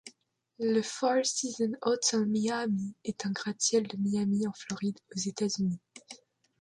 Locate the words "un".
3.27-3.31